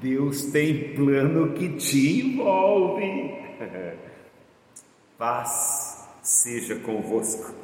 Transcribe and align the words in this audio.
Deus 0.00 0.44
tem 0.44 0.94
plano 0.94 1.52
que 1.52 1.68
te 1.76 2.22
envolve. 2.22 3.34
Paz 5.18 6.08
seja 6.22 6.76
convosco. 6.76 7.54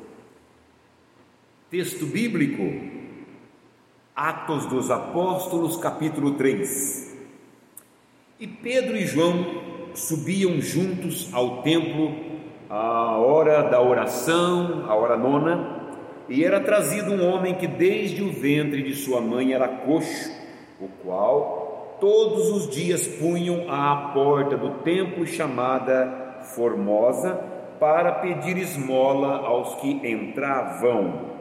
Texto 1.70 2.04
bíblico, 2.04 2.62
Atos 4.14 4.66
dos 4.66 4.90
Apóstolos, 4.90 5.78
capítulo 5.78 6.32
3. 6.32 7.16
E 8.38 8.46
Pedro 8.46 8.98
e 8.98 9.06
João 9.06 9.88
subiam 9.94 10.60
juntos 10.60 11.32
ao 11.32 11.62
templo 11.62 12.14
à 12.68 13.16
hora 13.16 13.62
da 13.62 13.80
oração, 13.80 14.84
a 14.86 14.94
hora 14.94 15.16
nona, 15.16 15.94
e 16.28 16.44
era 16.44 16.60
trazido 16.60 17.12
um 17.12 17.26
homem 17.26 17.54
que 17.54 17.66
desde 17.66 18.22
o 18.22 18.30
ventre 18.30 18.82
de 18.82 18.94
sua 18.94 19.22
mãe 19.22 19.54
era 19.54 19.66
coxo, 19.66 20.30
o 20.78 20.88
qual 21.02 21.65
todos 22.00 22.50
os 22.50 22.68
dias 22.68 23.06
punham 23.06 23.70
à 23.70 24.12
porta 24.12 24.56
do 24.56 24.70
templo 24.82 25.26
chamada 25.26 26.40
Formosa 26.54 27.34
para 27.80 28.12
pedir 28.12 28.56
esmola 28.56 29.38
aos 29.38 29.74
que 29.76 29.88
entravam. 29.88 31.36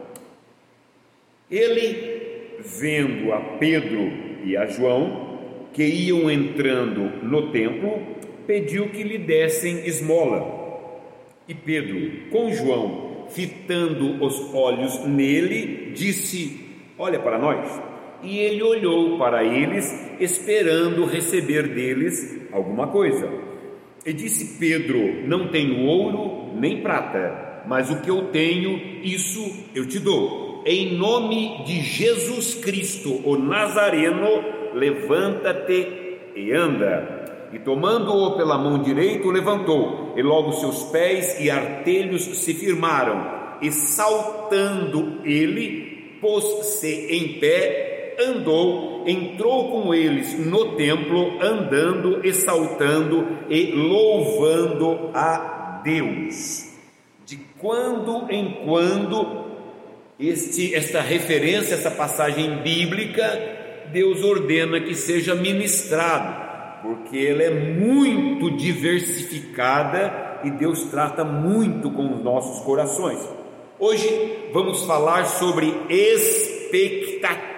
Ele, 1.50 2.58
vendo 2.60 3.32
a 3.32 3.40
Pedro 3.58 4.12
e 4.44 4.56
a 4.56 4.66
João, 4.66 5.38
que 5.72 5.84
iam 5.84 6.30
entrando 6.30 7.24
no 7.24 7.50
templo, 7.50 8.00
pediu 8.46 8.88
que 8.88 9.02
lhe 9.02 9.18
dessem 9.18 9.86
esmola. 9.86 10.54
E 11.48 11.54
Pedro, 11.54 12.28
com 12.30 12.50
João, 12.50 13.26
fitando 13.28 14.24
os 14.24 14.52
olhos 14.54 15.04
nele, 15.04 15.92
disse: 15.92 16.60
Olha 16.98 17.20
para 17.20 17.38
nós. 17.38 17.95
E 18.22 18.38
ele 18.38 18.62
olhou 18.62 19.18
para 19.18 19.44
eles, 19.44 19.92
esperando 20.18 21.04
receber 21.04 21.68
deles 21.68 22.48
alguma 22.52 22.88
coisa. 22.88 23.30
E 24.04 24.12
disse 24.12 24.58
Pedro: 24.58 25.26
Não 25.26 25.48
tenho 25.48 25.84
ouro 25.84 26.54
nem 26.58 26.80
prata, 26.82 27.64
mas 27.66 27.90
o 27.90 28.00
que 28.00 28.10
eu 28.10 28.26
tenho, 28.26 28.80
isso 29.02 29.66
eu 29.74 29.86
te 29.86 29.98
dou. 29.98 30.62
Em 30.64 30.96
nome 30.96 31.62
de 31.64 31.80
Jesus 31.80 32.54
Cristo, 32.54 33.20
o 33.24 33.36
Nazareno, 33.36 34.42
levanta-te 34.74 36.18
e 36.34 36.52
anda. 36.52 37.48
E 37.52 37.58
tomando-o 37.58 38.36
pela 38.36 38.58
mão 38.58 38.82
direita, 38.82 39.28
o 39.28 39.30
levantou, 39.30 40.14
e 40.16 40.22
logo 40.22 40.52
seus 40.52 40.82
pés 40.90 41.40
e 41.40 41.50
artelhos 41.50 42.24
se 42.24 42.52
firmaram, 42.52 43.58
e 43.62 43.70
saltando 43.70 45.20
ele, 45.24 46.16
pôs-se 46.20 47.06
em 47.10 47.38
pé, 47.38 47.85
andou, 48.18 49.04
entrou 49.06 49.70
com 49.70 49.94
eles 49.94 50.38
no 50.38 50.76
templo, 50.76 51.40
andando 51.40 52.26
e 52.26 52.32
saltando 52.32 53.26
e 53.48 53.72
louvando 53.72 55.10
a 55.14 55.80
Deus. 55.84 56.72
De 57.24 57.36
quando 57.58 58.30
em 58.30 58.62
quando, 58.64 59.44
este, 60.18 60.74
esta 60.74 61.00
referência, 61.00 61.74
essa 61.74 61.90
passagem 61.90 62.62
bíblica, 62.62 63.86
Deus 63.92 64.22
ordena 64.22 64.80
que 64.80 64.94
seja 64.94 65.34
ministrado 65.34 66.46
porque 66.86 67.18
ela 67.18 67.42
é 67.42 67.50
muito 67.50 68.50
diversificada 68.52 70.40
e 70.44 70.50
Deus 70.50 70.84
trata 70.84 71.24
muito 71.24 71.90
com 71.90 72.14
os 72.14 72.22
nossos 72.22 72.62
corações. 72.64 73.18
Hoje 73.78 74.48
vamos 74.52 74.84
falar 74.84 75.26
sobre 75.26 75.74
expectativa. 75.88 77.55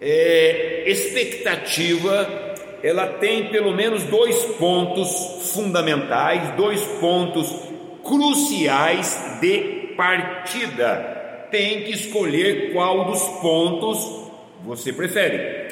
É, 0.00 0.84
expectativa, 0.86 2.54
ela 2.82 3.06
tem 3.06 3.48
pelo 3.48 3.74
menos 3.74 4.04
dois 4.04 4.44
pontos 4.56 5.52
fundamentais, 5.52 6.54
dois 6.56 6.80
pontos 7.00 7.52
cruciais 8.04 9.38
de 9.40 9.94
partida. 9.96 11.46
Tem 11.50 11.82
que 11.82 11.92
escolher 11.92 12.72
qual 12.72 13.06
dos 13.06 13.22
pontos 13.40 14.30
você 14.64 14.92
prefere. 14.92 15.66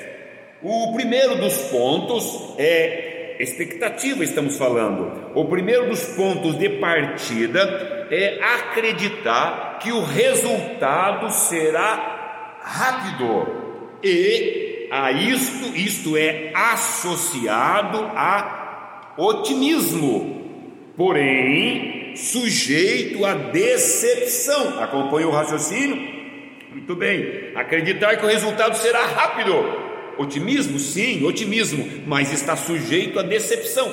O 0.63 0.93
primeiro 0.95 1.37
dos 1.37 1.57
pontos 1.71 2.55
é 2.59 3.06
expectativa, 3.39 4.25
estamos 4.25 4.57
falando. 4.57 5.31
O 5.35 5.45
primeiro 5.47 5.89
dos 5.89 6.05
pontos 6.15 6.59
de 6.59 6.69
partida 6.69 8.07
é 8.11 8.39
acreditar 8.43 9.79
que 9.81 9.93
o 9.93 10.03
resultado 10.03 11.31
será 11.31 12.59
rápido 12.63 13.67
e 14.03 14.89
a 14.91 15.13
isto, 15.13 15.77
isto 15.77 16.17
é 16.17 16.53
associado 16.55 17.99
a 18.15 19.15
otimismo, 19.17 20.93
porém 20.97 22.15
sujeito 22.17 23.25
a 23.25 23.35
decepção. 23.35 24.83
Acompanha 24.83 25.29
o 25.29 25.33
raciocínio? 25.33 25.97
Muito 26.71 26.95
bem. 26.95 27.53
Acreditar 27.55 28.17
que 28.17 28.25
o 28.25 28.29
resultado 28.29 28.77
será 28.77 29.05
rápido 29.07 29.86
Otimismo? 30.19 30.79
Sim, 30.79 31.25
otimismo, 31.25 32.05
mas 32.07 32.33
está 32.33 32.57
sujeito 32.57 33.19
à 33.19 33.23
decepção. 33.23 33.93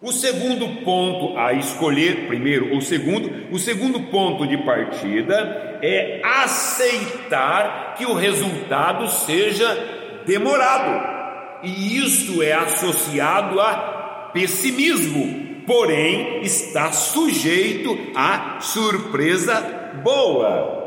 O 0.00 0.12
segundo 0.12 0.84
ponto 0.84 1.36
a 1.36 1.52
escolher, 1.52 2.28
primeiro 2.28 2.72
ou 2.72 2.80
segundo, 2.80 3.30
o 3.50 3.58
segundo 3.58 3.98
ponto 4.10 4.46
de 4.46 4.56
partida 4.58 5.80
é 5.82 6.20
aceitar 6.22 7.96
que 7.98 8.06
o 8.06 8.14
resultado 8.14 9.08
seja 9.08 10.22
demorado. 10.24 11.18
E 11.64 11.98
isso 11.98 12.40
é 12.40 12.52
associado 12.52 13.60
a 13.60 14.30
pessimismo, 14.32 15.64
porém 15.66 16.42
está 16.42 16.92
sujeito 16.92 17.98
a 18.14 18.60
surpresa 18.60 20.00
boa. 20.04 20.77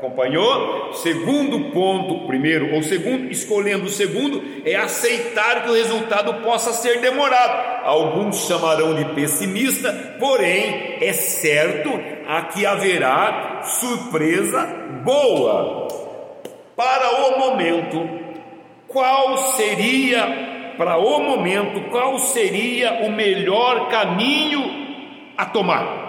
Acompanhou? 0.00 0.94
Segundo 0.94 1.70
ponto, 1.72 2.26
primeiro 2.26 2.74
ou 2.74 2.82
segundo, 2.82 3.30
escolhendo 3.30 3.84
o 3.84 3.90
segundo, 3.90 4.42
é 4.64 4.74
aceitar 4.74 5.62
que 5.62 5.68
o 5.68 5.74
resultado 5.74 6.42
possa 6.42 6.72
ser 6.72 7.02
demorado. 7.02 7.84
Alguns 7.84 8.46
chamarão 8.46 8.94
de 8.94 9.04
pessimista, 9.14 9.92
porém 10.18 10.96
é 11.02 11.12
certo 11.12 11.90
a 12.26 12.40
que 12.44 12.64
haverá 12.64 13.60
surpresa 13.62 14.64
boa. 15.04 15.88
Para 16.74 17.26
o 17.26 17.38
momento, 17.38 18.08
qual 18.88 19.36
seria, 19.36 20.72
para 20.78 20.96
o 20.96 21.20
momento, 21.20 21.90
qual 21.90 22.18
seria 22.18 23.04
o 23.04 23.12
melhor 23.12 23.90
caminho 23.90 24.64
a 25.36 25.44
tomar? 25.44 26.00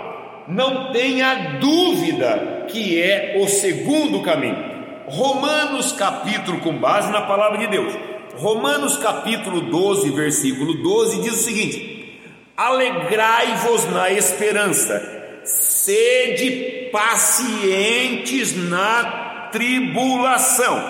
não 0.48 0.92
tenha 0.92 1.58
dúvida 1.60 2.51
que 2.68 3.02
é 3.02 3.38
o 3.42 3.48
segundo 3.48 4.22
caminho. 4.22 4.72
Romanos 5.08 5.92
capítulo, 5.92 6.60
com 6.60 6.78
base 6.78 7.12
na 7.12 7.22
palavra 7.22 7.58
de 7.58 7.68
Deus, 7.68 7.94
Romanos 8.36 8.98
capítulo 8.98 9.62
12, 9.62 10.10
versículo 10.12 10.76
12 10.76 11.22
diz 11.22 11.34
o 11.34 11.44
seguinte: 11.44 12.20
Alegrai-vos 12.56 13.86
na 13.92 14.10
esperança, 14.12 15.42
sede 15.44 16.90
pacientes 16.92 18.56
na 18.56 19.50
tribulação, 19.52 20.82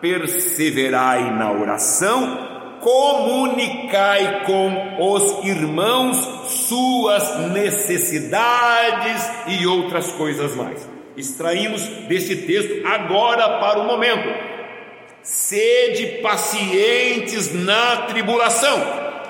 perseverai 0.00 1.30
na 1.30 1.52
oração, 1.52 2.53
comunicai 2.84 4.44
com 4.44 5.14
os 5.14 5.42
irmãos 5.42 6.18
suas 6.50 7.50
necessidades 7.50 9.26
e 9.46 9.66
outras 9.66 10.12
coisas 10.12 10.54
mais. 10.54 10.86
Extraímos 11.16 11.82
desse 12.06 12.36
texto 12.42 12.86
agora 12.86 13.58
para 13.58 13.80
o 13.80 13.86
momento. 13.86 14.28
Sede 15.22 16.18
pacientes 16.20 17.54
na 17.54 18.02
tribulação. 18.08 18.78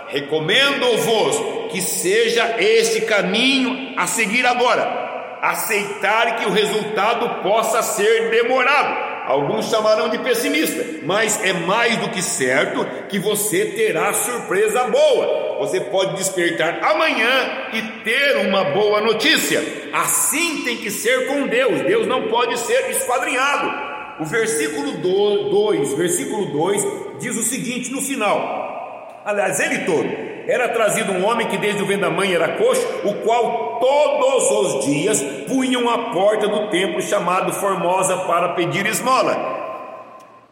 Recomendo-vos 0.09 1.71
que 1.71 1.81
seja 1.81 2.57
esse 2.61 3.03
caminho 3.03 3.95
a 3.97 4.09
seguir 4.09 4.45
agora. 4.45 5.39
Aceitar 5.41 6.37
que 6.37 6.47
o 6.47 6.51
resultado 6.51 7.43
possa 7.43 7.83
ser 7.83 8.31
demorado 8.31 9.14
Alguns 9.27 9.71
chamarão 9.71 10.11
de 10.11 10.19
pessimista, 10.19 10.85
mas 11.03 11.43
é 11.43 11.53
mais 11.53 11.97
do 11.97 12.11
que 12.11 12.21
certo 12.21 12.85
que 13.09 13.19
você 13.19 13.65
terá 13.67 14.13
surpresa 14.13 14.85
boa. 14.85 15.57
Você 15.61 15.81
pode 15.81 16.17
despertar 16.17 16.85
amanhã 16.85 17.69
e 17.73 17.83
ter 18.03 18.37
uma 18.47 18.65
boa 18.65 19.01
notícia. 19.01 19.63
Assim 19.95 20.63
tem 20.65 20.77
que 20.77 20.91
ser 20.91 21.27
com 21.27 21.47
Deus. 21.47 21.81
Deus 21.83 22.07
não 22.07 22.29
pode 22.29 22.59
ser 22.59 22.91
esquadrinhado. 22.91 23.95
O 24.21 24.27
versículo 24.27 24.93
2, 24.93 25.95
versículo 25.95 26.47
2 26.53 26.87
diz 27.19 27.37
o 27.37 27.43
seguinte 27.43 27.91
no 27.91 28.03
final. 28.03 29.23
Aliás, 29.25 29.59
ele 29.59 29.79
todo 29.87 30.24
era 30.47 30.69
trazido 30.69 31.13
um 31.13 31.25
homem 31.25 31.47
que 31.49 31.57
desde 31.57 31.83
o 31.83 31.87
vento 31.87 32.03
da 32.03 32.11
mãe 32.11 32.35
era 32.35 32.57
coxo, 32.57 32.87
o 33.05 33.15
qual 33.15 33.79
todos 33.81 34.51
os 34.51 34.85
dias 34.85 35.23
punham 35.49 35.89
a 35.89 36.11
porta 36.11 36.49
do 36.49 36.69
templo 36.69 37.01
chamado 37.03 37.53
Formosa 37.53 38.17
para 38.19 38.51
pedir 38.51 38.87
esmola. 38.87 39.63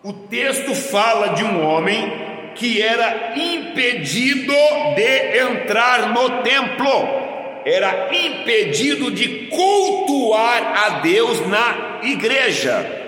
O 0.02 0.12
texto 0.12 0.74
fala 0.74 1.28
de 1.28 1.44
um 1.44 1.64
homem 1.66 2.12
que 2.54 2.82
era 2.82 3.34
impedido 3.36 4.52
de 4.96 5.38
entrar 5.38 6.12
no 6.12 6.42
templo, 6.42 7.22
era 7.64 8.08
impedido 8.12 9.10
de 9.10 9.46
cultuar 9.48 10.86
a 10.86 10.88
Deus 11.00 11.46
na 11.46 12.00
igreja. 12.02 13.01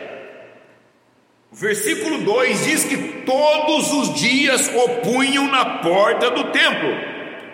O 1.55 1.57
versículo 1.57 2.19
2 2.19 2.65
diz 2.65 2.83
que 2.83 2.97
todos 3.25 3.93
os 3.93 4.15
dias 4.15 4.69
o 4.75 4.89
punham 5.03 5.47
na 5.47 5.65
porta 5.79 6.29
do 6.33 6.51
templo, 6.51 6.91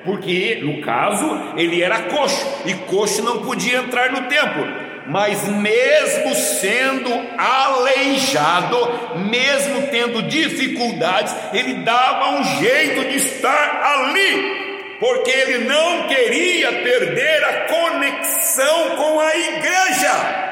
porque 0.06 0.58
no 0.62 0.81
caso 0.81 1.26
ele 1.55 1.82
era 1.82 2.05
coxo 2.05 2.47
e 2.64 2.73
coxo 2.91 3.23
não 3.23 3.43
podia 3.43 3.76
entrar 3.76 4.11
no 4.11 4.23
templo 4.23 4.91
mas 5.06 5.49
mesmo 5.49 6.35
sendo 6.35 7.11
aleijado, 7.37 9.19
mesmo 9.29 9.88
tendo 9.88 10.23
dificuldades, 10.23 11.35
ele 11.52 11.82
dava 11.82 12.37
um 12.38 12.44
jeito 12.61 13.08
de 13.08 13.17
estar 13.17 13.82
ali, 13.82 14.97
porque 15.00 15.31
ele 15.31 15.64
não 15.64 16.06
queria 16.06 16.73
perder 16.73 17.44
a 17.44 17.61
conexão 17.64 18.97
com 18.97 19.20
a 19.20 19.37
igreja. 19.37 20.50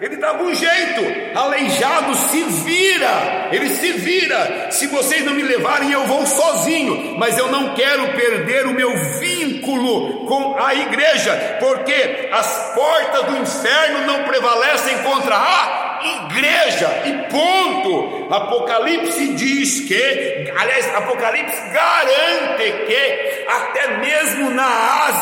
Ele 0.00 0.16
dava 0.16 0.42
um 0.42 0.54
jeito, 0.54 1.38
aleijado 1.38 2.14
se 2.14 2.42
vira, 2.42 3.50
ele 3.52 3.68
se 3.68 3.92
vira. 3.92 4.70
Se 4.70 4.86
vocês 4.86 5.22
não 5.26 5.34
me 5.34 5.42
levarem, 5.42 5.92
eu 5.92 6.06
vou 6.06 6.24
sozinho, 6.24 7.18
mas 7.18 7.36
eu 7.36 7.48
não 7.52 7.74
quero 7.74 8.14
perder 8.14 8.66
o 8.66 8.72
meu 8.72 8.96
vínculo 8.96 10.24
com 10.24 10.56
a 10.58 10.74
igreja, 10.74 11.58
porque 11.60 12.30
as 12.32 12.72
portas 12.74 13.24
do 13.24 13.36
inferno 13.36 14.06
não 14.06 14.24
prevalecem 14.24 15.02
contra 15.02 15.36
a 15.36 15.90
igreja, 16.02 17.02
e 17.04 17.12
ponto. 17.30 18.26
Apocalipse 18.32 19.34
diz 19.34 19.80
que, 19.80 20.50
aliás, 20.56 20.94
Apocalipse 20.94 21.60
garante 21.72 22.72
que 22.86 23.29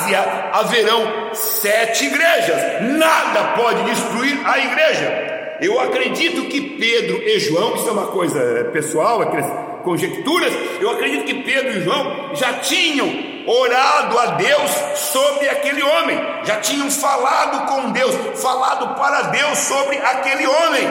Ásia 0.08 0.50
haverão 0.52 1.34
sete 1.34 2.06
igrejas, 2.06 2.82
nada 2.82 3.52
pode 3.56 3.82
destruir 3.84 4.40
a 4.46 4.58
igreja. 4.58 5.58
Eu 5.60 5.78
acredito 5.80 6.42
que 6.48 6.60
Pedro 6.60 7.22
e 7.22 7.38
João, 7.40 7.74
isso 7.74 7.88
é 7.88 7.92
uma 7.92 8.06
coisa 8.06 8.70
pessoal, 8.72 9.22
é 9.22 9.26
conjecturas, 9.82 10.52
eu 10.80 10.90
acredito 10.90 11.24
que 11.24 11.34
Pedro 11.42 11.78
e 11.78 11.82
João 11.82 12.34
já 12.34 12.54
tinham 12.54 13.08
orado 13.46 14.18
a 14.18 14.26
Deus 14.32 14.70
sobre 14.94 15.48
aquele 15.48 15.82
homem, 15.82 16.18
já 16.44 16.56
tinham 16.56 16.90
falado 16.90 17.66
com 17.66 17.90
Deus, 17.90 18.14
falado 18.40 18.94
para 18.94 19.22
Deus 19.22 19.58
sobre 19.58 19.96
aquele 19.96 20.46
homem. 20.46 20.88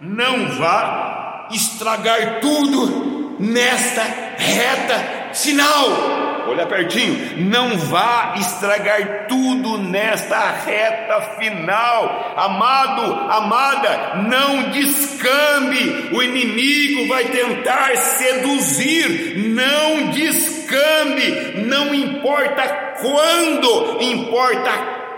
Não 0.00 0.48
vá 0.56 1.48
estragar 1.50 2.40
tudo 2.40 3.36
nesta 3.38 4.02
reta 4.36 5.32
final. 5.32 6.23
Olha 6.46 6.66
pertinho, 6.66 7.48
não 7.48 7.76
vá 7.78 8.34
estragar 8.36 9.26
tudo 9.28 9.78
nesta 9.78 10.50
reta 10.50 11.20
final, 11.38 12.34
amado, 12.36 13.02
amada, 13.30 14.12
não 14.28 14.70
descambe, 14.70 16.10
o 16.12 16.22
inimigo 16.22 17.08
vai 17.08 17.24
tentar 17.24 17.96
seduzir, 17.96 19.38
não 19.48 20.10
descambe, 20.10 21.64
não 21.66 21.94
importa 21.94 22.62
quando, 23.00 24.02
importa 24.02 24.70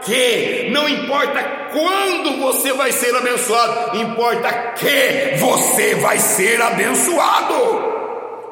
que, 0.04 0.68
não 0.70 0.88
importa 0.88 1.42
quando 1.72 2.40
você 2.40 2.72
vai 2.72 2.92
ser 2.92 3.14
abençoado, 3.14 3.96
importa 3.98 4.52
que 4.76 5.36
você 5.38 5.94
vai 5.96 6.18
ser 6.18 6.60
abençoado. 6.62 7.95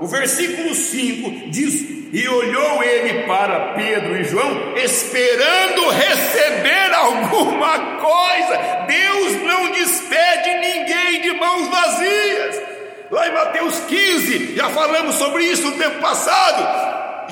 O 0.04 0.06
versículo 0.06 0.74
5 0.74 1.48
diz: 1.48 1.82
E 2.12 2.28
olhou 2.28 2.84
ele 2.84 3.22
para 3.22 3.72
Pedro 3.72 4.14
e 4.20 4.24
João, 4.24 4.74
esperando 4.76 5.88
receber 5.88 6.94
alguma 6.94 7.78
coisa. 7.96 8.84
Deus 8.86 9.42
não 9.42 9.70
despede 9.72 10.54
ninguém 10.60 11.22
de 11.22 11.32
mãos 11.32 11.68
vazias. 11.68 12.62
Lá 13.10 13.28
em 13.28 13.32
Mateus 13.32 13.80
15, 13.80 14.54
já 14.54 14.68
falamos 14.68 15.14
sobre 15.14 15.44
isso 15.44 15.70
no 15.70 15.78
tempo 15.78 15.98
passado. 16.02 16.83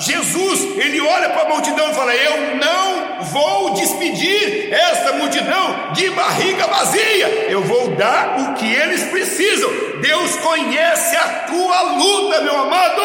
Jesus, 0.05 0.77
ele 0.77 0.99
olha 1.01 1.29
para 1.29 1.43
a 1.43 1.49
multidão 1.49 1.89
e 1.89 1.93
fala: 1.93 2.15
Eu 2.15 2.55
não 2.57 3.23
vou 3.23 3.73
despedir 3.73 4.73
esta 4.73 5.13
multidão 5.13 5.93
de 5.93 6.09
barriga 6.11 6.67
vazia, 6.67 7.27
eu 7.49 7.61
vou 7.61 7.89
dar 7.95 8.39
o 8.39 8.53
que 8.55 8.73
eles 8.73 9.03
precisam. 9.05 9.69
Deus 10.01 10.35
conhece 10.37 11.15
a 11.15 11.27
tua 11.47 11.81
luta, 11.93 12.41
meu 12.41 12.57
amado. 12.57 13.01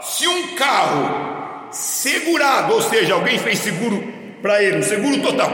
Se 0.00 0.26
um 0.26 0.54
carro 0.54 1.68
segurado, 1.70 2.74
ou 2.74 2.82
seja, 2.82 3.14
alguém 3.14 3.38
fez 3.38 3.58
seguro 3.60 4.12
para 4.42 4.62
ele, 4.62 4.78
um 4.78 4.82
seguro 4.82 5.22
total, 5.22 5.50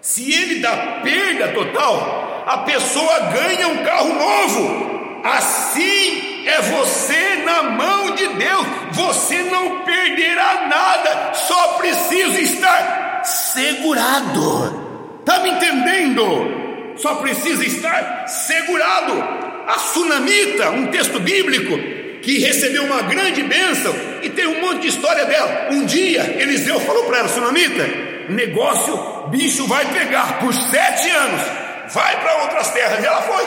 se 0.00 0.32
ele 0.32 0.60
dá 0.60 1.00
perda 1.02 1.48
total, 1.48 2.44
a 2.46 2.58
pessoa 2.58 3.20
ganha 3.20 3.68
um 3.68 3.84
carro 3.84 4.14
novo. 4.14 4.90
Assim 5.22 6.46
é 6.46 6.60
você 6.62 7.29
na 7.50 7.62
mão 7.64 8.14
de 8.14 8.26
Deus, 8.28 8.66
você 8.92 9.42
não 9.42 9.80
perderá 9.80 10.68
nada, 10.68 11.34
só 11.34 11.74
precisa 11.74 12.40
estar 12.40 13.22
segurado. 13.24 15.20
Está 15.20 15.40
me 15.40 15.50
entendendo? 15.50 16.94
Só 16.96 17.16
precisa 17.16 17.64
estar 17.64 18.26
segurado. 18.28 19.40
A 19.66 19.78
sunamita, 19.78 20.70
um 20.70 20.86
texto 20.88 21.18
bíblico, 21.20 21.76
que 22.22 22.38
recebeu 22.38 22.84
uma 22.84 23.02
grande 23.02 23.42
bênção 23.42 23.94
e 24.22 24.28
tem 24.28 24.46
um 24.46 24.60
monte 24.60 24.82
de 24.82 24.88
história 24.88 25.24
dela. 25.24 25.68
Um 25.72 25.84
dia 25.84 26.22
Eliseu 26.40 26.78
falou 26.80 27.04
para 27.04 27.18
ela, 27.18 27.28
sunamita, 27.28 27.86
negócio, 28.28 28.96
bicho 29.28 29.66
vai 29.66 29.86
pegar 29.86 30.38
por 30.38 30.52
sete 30.54 31.10
anos, 31.10 31.42
vai 31.92 32.20
para 32.20 32.42
outras 32.42 32.70
terras. 32.70 33.02
E 33.02 33.06
ela 33.06 33.22
foi. 33.22 33.44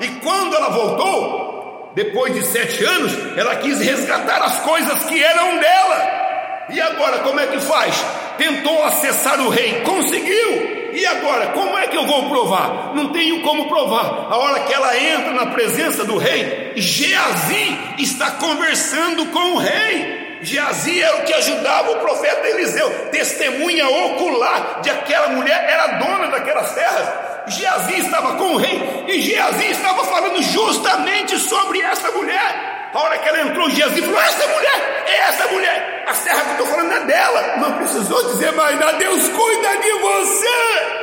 E 0.00 0.08
quando 0.20 0.54
ela 0.54 0.70
voltou, 0.70 1.51
depois 1.94 2.34
de 2.34 2.42
sete 2.44 2.84
anos, 2.84 3.12
ela 3.36 3.56
quis 3.56 3.78
resgatar 3.78 4.42
as 4.42 4.58
coisas 4.60 5.04
que 5.04 5.22
eram 5.22 5.58
dela. 5.58 6.66
E 6.70 6.80
agora, 6.80 7.18
como 7.18 7.38
é 7.38 7.46
que 7.46 7.60
faz? 7.60 7.94
Tentou 8.38 8.82
acessar 8.84 9.40
o 9.40 9.48
rei, 9.48 9.82
conseguiu. 9.82 10.82
E 10.92 11.06
agora, 11.06 11.48
como 11.48 11.76
é 11.78 11.86
que 11.86 11.96
eu 11.96 12.06
vou 12.06 12.28
provar? 12.28 12.94
Não 12.94 13.12
tenho 13.12 13.42
como 13.42 13.68
provar. 13.68 14.28
A 14.30 14.36
hora 14.36 14.60
que 14.60 14.72
ela 14.72 14.96
entra 14.96 15.32
na 15.32 15.46
presença 15.46 16.04
do 16.04 16.18
rei, 16.18 16.72
Geazi 16.76 17.78
está 17.98 18.32
conversando 18.32 19.26
com 19.26 19.54
o 19.54 19.58
rei. 19.58 20.38
Geazi 20.42 21.00
era 21.00 21.18
o 21.18 21.22
que 21.22 21.32
ajudava 21.32 21.92
o 21.92 22.00
profeta 22.00 22.48
Eliseu, 22.48 22.90
testemunha 23.10 23.88
ocular 23.88 24.80
de 24.82 24.90
aquela 24.90 25.28
mulher, 25.28 25.64
era 25.68 25.98
dona 25.98 26.26
daquelas 26.28 26.74
terras. 26.74 27.31
Geazi 27.46 28.00
estava 28.00 28.36
com 28.36 28.54
o 28.54 28.56
rei 28.56 29.04
e 29.08 29.20
Geazi 29.20 29.70
estava 29.70 30.04
falando 30.04 30.42
justamente 30.42 31.38
sobre 31.38 31.80
essa 31.80 32.10
mulher. 32.10 32.90
A 32.94 32.98
hora 33.00 33.18
que 33.18 33.28
ela 33.28 33.40
entrou, 33.42 33.70
Geazi 33.70 34.00
falou: 34.02 34.20
Essa 34.20 34.46
mulher, 34.46 35.04
é 35.06 35.18
essa 35.28 35.48
mulher, 35.48 36.04
a 36.06 36.14
serra 36.14 36.40
que 36.42 36.48
eu 36.48 36.52
estou 36.52 36.66
falando 36.66 36.92
é 36.92 37.00
dela. 37.06 37.56
Não 37.58 37.72
precisou 37.78 38.22
dizer 38.32 38.52
mais 38.52 38.78
nada, 38.78 38.92
Deus 38.98 39.28
cuida 39.28 39.76
de 39.76 39.92
você. 39.92 41.02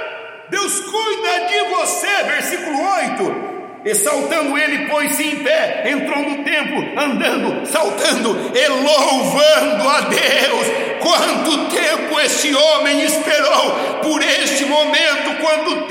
Deus 0.50 0.79
cuida 0.79 1.46
de 1.48 1.75
você, 1.75 2.24
versículo 2.24 2.89
8. 2.96 3.50
E 3.86 3.96
saltando 3.96 4.58
ele, 4.58 4.89
pôs-se 4.89 5.24
em 5.24 5.38
pé, 5.38 5.84
entrou 5.89 6.22
no 6.22 6.43
templo, 6.43 7.00
andando, 7.00 7.65
saltando 7.65 8.51
e 8.53 8.67
louvando 8.67 9.89
a 9.89 10.01
Deus. 10.01 10.67
Quanto 11.01 11.65
tempo 11.69 12.19
este 12.19 12.53
homem 12.53 13.01
esperou 13.03 13.72
por 14.01 14.22
este 14.22 14.65
momento, 14.65 15.38
quanto 15.39 15.88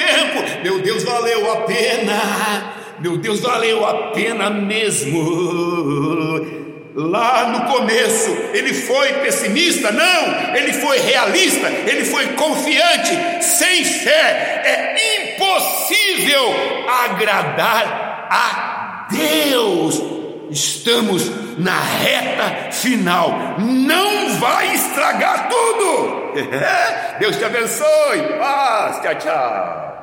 meu 0.62 0.80
Deus, 0.80 1.04
valeu 1.04 1.52
a 1.52 1.56
pena, 1.62 2.74
meu 3.00 3.16
Deus, 3.16 3.40
valeu 3.40 3.86
a 3.86 4.10
pena 4.10 4.50
mesmo. 4.50 6.58
Lá 6.94 7.46
no 7.46 7.72
começo, 7.72 8.30
ele 8.52 8.74
foi 8.74 9.12
pessimista? 9.20 9.92
Não, 9.92 10.56
ele 10.56 10.72
foi 10.72 10.98
realista, 10.98 11.68
ele 11.86 12.04
foi 12.04 12.26
confiante, 12.32 13.16
sem 13.40 13.84
fé. 13.84 14.62
É 14.64 15.36
impossível 15.36 16.54
agradar 17.04 18.26
a 18.30 19.06
Deus. 19.12 20.02
Estamos 20.50 21.30
na 21.58 21.78
reta 21.78 22.72
final, 22.72 23.56
não 23.58 24.34
vai 24.38 24.74
estragar 24.74 25.48
tudo. 25.48 26.32
Deus 27.20 27.36
te 27.36 27.44
abençoe. 27.44 28.38
Paz, 28.38 29.02
tchau, 29.02 29.14
tchau. 29.16 29.97